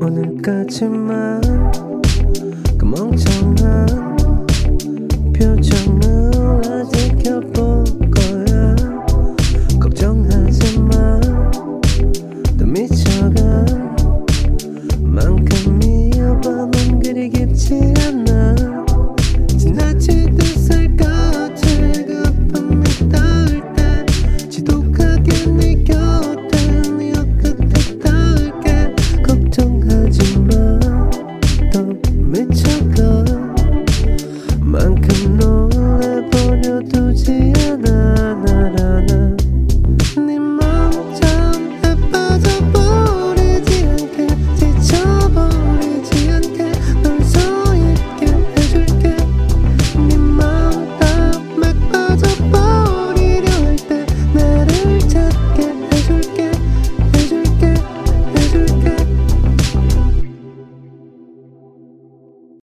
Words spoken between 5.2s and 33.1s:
표정 Mitchell.